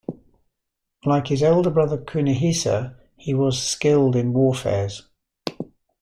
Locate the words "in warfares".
4.15-5.03